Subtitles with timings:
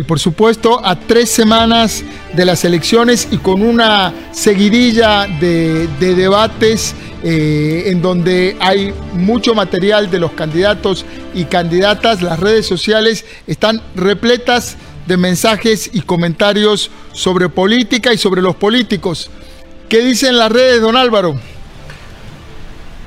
[0.00, 2.02] y por supuesto a tres semanas
[2.32, 10.10] de las elecciones y con una seguidilla de, debates eh, en donde hay mucho material
[10.10, 17.50] de los candidatos y candidatas, las redes sociales están repletas de mensajes y comentarios sobre
[17.50, 19.30] política y sobre los políticos.
[19.90, 21.38] ¿Qué dicen las redes, don Álvaro?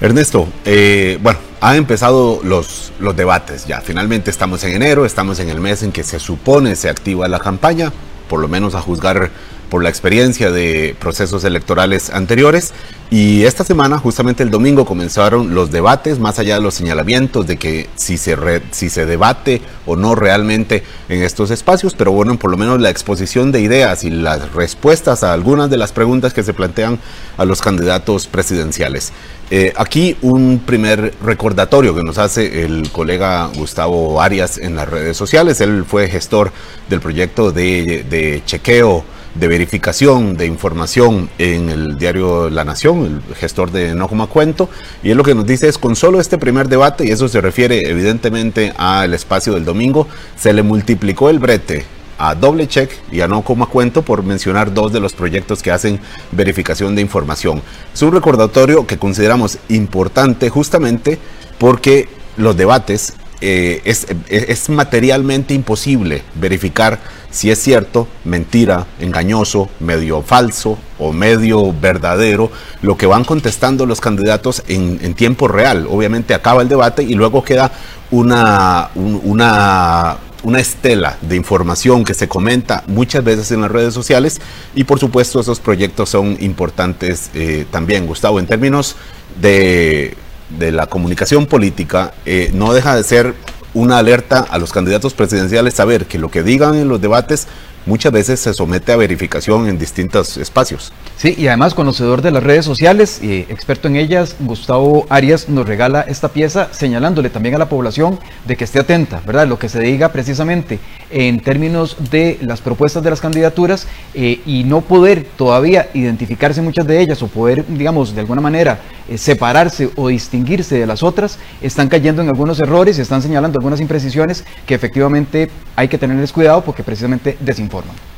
[0.00, 3.80] Ernesto, eh, bueno, han empezado los, los debates ya.
[3.80, 7.40] Finalmente estamos en enero, estamos en el mes en que se supone se activa la
[7.40, 7.92] campaña,
[8.28, 9.30] por lo menos a juzgar
[9.70, 12.72] por la experiencia de procesos electorales anteriores.
[13.08, 17.56] Y esta semana, justamente el domingo, comenzaron los debates, más allá de los señalamientos de
[17.56, 18.36] que si se,
[18.72, 22.90] si se debate o no realmente en estos espacios, pero bueno, por lo menos la
[22.90, 26.98] exposición de ideas y las respuestas a algunas de las preguntas que se plantean
[27.36, 29.12] a los candidatos presidenciales.
[29.52, 35.16] Eh, aquí un primer recordatorio que nos hace el colega Gustavo Arias en las redes
[35.16, 35.60] sociales.
[35.60, 36.50] Él fue gestor
[36.88, 39.04] del proyecto de, de chequeo
[39.38, 44.68] de verificación de información en el diario La Nación, el gestor de No Como Cuento,
[45.02, 47.40] y él lo que nos dice es con solo este primer debate, y eso se
[47.40, 51.84] refiere evidentemente al espacio del domingo, se le multiplicó el brete
[52.18, 55.70] a doble check y a no como cuento por mencionar dos de los proyectos que
[55.70, 56.00] hacen
[56.32, 57.62] verificación de información.
[57.92, 61.18] Es un recordatorio que consideramos importante justamente
[61.58, 66.98] porque los debates eh, es, es, materialmente imposible verificar
[67.30, 72.50] si es cierto, mentira, engañoso, medio falso o medio verdadero,
[72.80, 75.86] lo que van contestando los candidatos en, tiempo real.
[75.90, 77.72] Obviamente acaba el debate y luego queda
[78.10, 84.40] una, una, una estela de información que se comenta muchas veces en las redes sociales
[84.74, 88.96] y por supuesto esos proyectos son importantes eh, también, Gustavo, en términos
[89.40, 90.16] de
[90.50, 93.34] de la comunicación política eh, no deja de ser
[93.74, 97.46] una alerta a los candidatos presidenciales saber que lo que digan en los debates
[97.86, 100.92] muchas veces se somete a verificación en distintos espacios.
[101.16, 105.66] Sí, y además conocedor de las redes sociales, y experto en ellas, Gustavo Arias nos
[105.66, 109.46] regala esta pieza señalándole también a la población de que esté atenta, ¿verdad?
[109.46, 110.78] Lo que se diga precisamente
[111.10, 116.86] en términos de las propuestas de las candidaturas eh, y no poder todavía identificarse muchas
[116.86, 121.38] de ellas o poder, digamos, de alguna manera eh, separarse o distinguirse de las otras,
[121.62, 126.32] están cayendo en algunos errores y están señalando algunas imprecisiones que efectivamente hay que tenerles
[126.32, 127.75] cuidado porque precisamente desinforman.
[127.76, 128.15] платформам.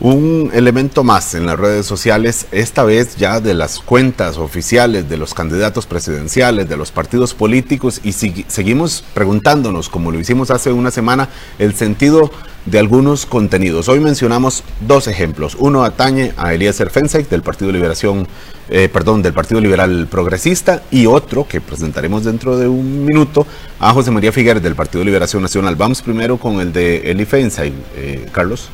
[0.00, 5.16] Un elemento más en las redes sociales, esta vez ya de las cuentas oficiales de
[5.16, 10.92] los candidatos presidenciales, de los partidos políticos, y seguimos preguntándonos, como lo hicimos hace una
[10.92, 12.30] semana, el sentido
[12.64, 13.88] de algunos contenidos.
[13.88, 15.56] Hoy mencionamos dos ejemplos.
[15.58, 18.28] Uno atañe a Eliezer Fensek del Partido Liberación,
[18.70, 23.48] eh, perdón, del Partido Liberal Progresista, y otro que presentaremos dentro de un minuto
[23.80, 25.74] a José María Figueres del Partido Liberación Nacional.
[25.74, 28.70] Vamos primero con el de Eli Fensek, eh, Carlos.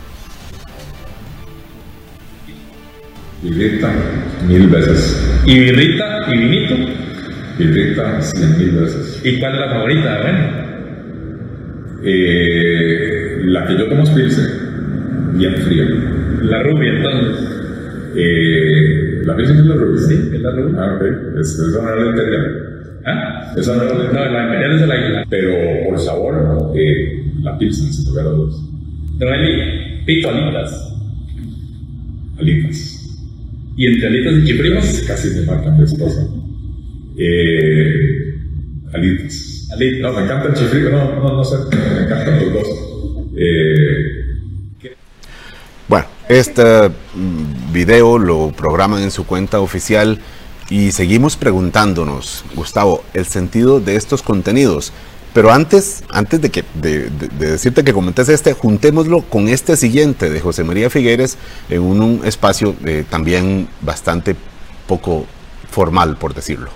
[3.44, 3.93] Birrita
[4.49, 5.43] mil veces.
[5.44, 6.75] ¿Y birrita y vinito?
[7.59, 9.21] Birrita cien mil veces.
[9.22, 10.65] ¿Y cuál es la favorita de
[12.06, 14.47] eh, la que yo tomo es Pilsen,
[15.34, 15.84] bien fría.
[16.43, 17.49] ¿La rubia entonces?
[18.16, 20.00] Eh, ¿La Pilsen es la rubia?
[20.00, 20.81] Sí, es la rubia.
[20.81, 21.03] Ah, ok.
[21.41, 23.00] Es, esa no es la imperial.
[23.04, 23.53] ¿Ah?
[23.56, 25.27] Esa no es la No, la imperial es la isla.
[25.28, 25.53] Pero
[25.87, 28.54] por sabor, eh, la Pilsen, sin lugar a dudas.
[29.19, 30.94] Trae pito alitas.
[32.38, 33.03] Alitas.
[33.77, 34.85] ¿Y entre alitas y chifrimos?
[35.07, 36.27] Casi me matan de esposa.
[37.19, 38.35] Eh,
[38.93, 39.69] alitas.
[39.73, 40.01] Alitas.
[40.01, 42.69] No, me encanta el chifrico, no, no, no sé, me encantan los dos.
[43.37, 44.25] Eh,
[45.89, 50.19] bueno, este mm, video lo programan en su cuenta oficial
[50.71, 54.93] y seguimos preguntándonos, Gustavo, el sentido de estos contenidos.
[55.34, 60.41] Pero antes, antes de, que, de, decirte que comentes este, juntémoslo con este siguiente de
[60.41, 64.37] José María Figueres en un, espacio eh, también bastante
[64.87, 65.27] poco
[65.69, 66.71] formal, por decirlo.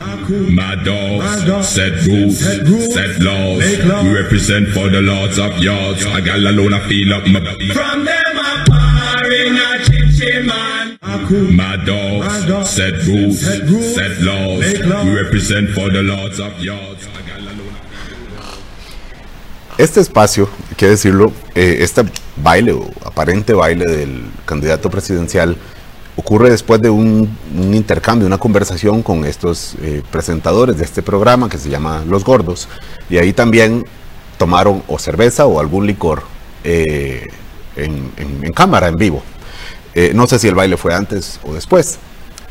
[0.00, 3.64] My dogs, set rules, set laws.
[4.04, 6.04] We represent for the lords of yards.
[6.04, 7.40] I got alone, I feel up my.
[7.72, 10.85] From them apart in a chinchin man.
[11.50, 15.04] My dogs, set rules, set laws.
[15.04, 17.06] We represent for the lords of yards.
[19.78, 22.02] Este espacio, hay que decirlo, eh, este
[22.36, 25.54] baile o aparente baile del candidato presidencial
[26.16, 31.58] ocurre después de un, intercambio, una conversación con estos eh, presentadores de este programa que
[31.58, 32.68] se llama Los Gordos.
[33.10, 33.84] Y ahí también
[34.38, 36.22] tomaron o cerveza o algún licor
[36.64, 37.26] eh,
[37.76, 39.22] en, cámara, en vivo.
[39.96, 41.98] Eh, no sé si el baile fue antes o después.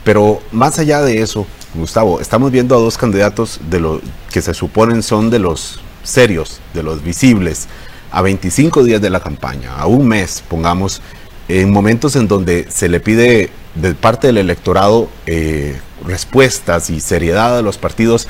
[0.03, 1.45] Pero más allá de eso,
[1.75, 4.01] Gustavo, estamos viendo a dos candidatos de lo
[4.33, 7.67] que se suponen son de los serios, de los visibles,
[8.11, 11.01] a 25 días de la campaña, a un mes, pongamos,
[11.47, 17.59] en momentos en donde se le pide de parte del electorado eh, respuestas y seriedad
[17.59, 18.27] a los partidos,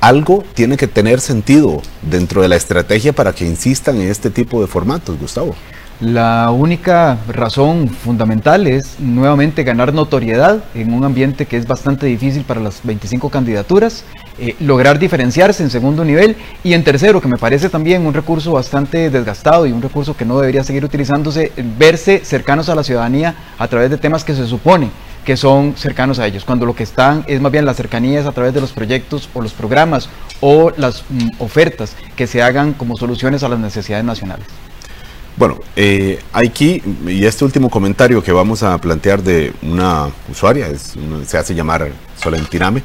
[0.00, 4.60] algo tiene que tener sentido dentro de la estrategia para que insistan en este tipo
[4.60, 5.54] de formatos, Gustavo.
[6.00, 12.42] La única razón fundamental es nuevamente ganar notoriedad en un ambiente que es bastante difícil
[12.44, 14.04] para las 25 candidaturas,
[14.38, 18.52] eh, lograr diferenciarse en segundo nivel y en tercero, que me parece también un recurso
[18.52, 23.34] bastante desgastado y un recurso que no debería seguir utilizándose, verse cercanos a la ciudadanía
[23.58, 24.88] a través de temas que se supone
[25.26, 28.32] que son cercanos a ellos, cuando lo que están es más bien las cercanías a
[28.32, 30.08] través de los proyectos o los programas
[30.40, 34.46] o las mm, ofertas que se hagan como soluciones a las necesidades nacionales.
[35.36, 40.94] Bueno, eh, aquí, y este último comentario que vamos a plantear de una usuaria, es,
[41.26, 41.90] se hace llamar
[42.22, 42.82] Solentiname,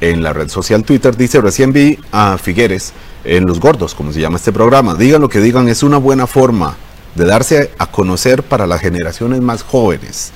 [0.00, 2.92] en la red social Twitter, dice, recién vi a Figueres
[3.24, 4.94] en Los Gordos, como se llama este programa.
[4.94, 6.76] Digan lo que digan, es una buena forma
[7.14, 10.32] de darse a conocer para las generaciones más jóvenes,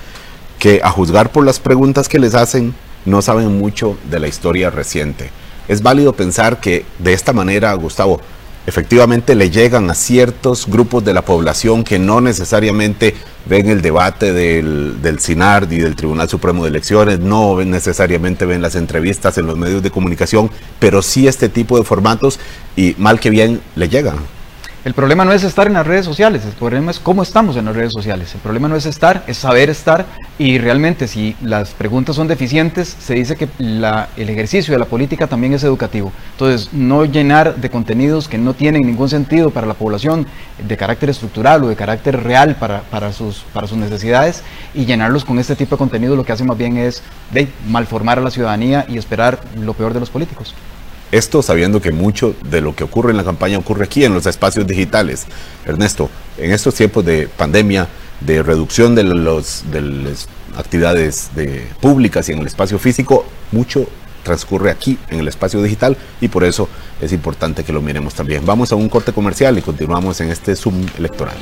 [0.58, 2.74] que a juzgar por las preguntas que les hacen,
[3.04, 5.30] no saben mucho de la historia reciente.
[5.68, 8.20] Es válido pensar que de esta manera, Gustavo,
[8.66, 13.14] efectivamente le llegan a ciertos grupos de la población que no necesariamente
[13.46, 18.62] ven el debate del, del CINARD y del Tribunal Supremo de Elecciones, no necesariamente ven
[18.62, 22.38] las entrevistas en los medios de comunicación, pero sí este tipo de formatos
[22.76, 24.18] y mal que bien le llegan.
[24.82, 27.66] El problema no es estar en las redes sociales, el problema es cómo estamos en
[27.66, 28.34] las redes sociales.
[28.34, 30.06] El problema no es estar, es saber estar
[30.38, 35.26] y realmente si las preguntas son deficientes, se dice que el ejercicio de la política
[35.26, 36.12] también es educativo.
[36.32, 40.26] Entonces, no llenar de contenidos que no tienen ningún sentido para la población
[40.66, 43.44] de carácter estructural o de carácter real para, sus,
[43.76, 44.42] necesidades
[44.72, 47.02] y llenarlos con este tipo de contenido lo que hace más bien es
[47.34, 50.54] de malformar a la ciudadanía y esperar lo peor de los políticos.
[51.12, 54.26] Esto sabiendo que mucho de lo que ocurre en la campaña ocurre aquí en los
[54.26, 55.26] espacios digitales.
[55.66, 56.08] Ernesto,
[56.38, 57.88] en estos tiempos de pandemia,
[58.20, 63.86] de reducción de, los, las actividades de, públicas y en el espacio físico, mucho
[64.22, 66.68] transcurre aquí en el espacio digital y por eso
[67.00, 68.44] es importante que lo miremos también.
[68.44, 71.36] Vamos a un corte comercial y continuamos en este Zoom electoral.